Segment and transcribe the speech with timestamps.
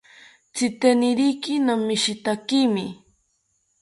[0.53, 2.85] Tziteniriki nomishitakimi